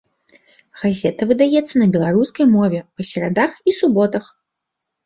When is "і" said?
3.59-3.71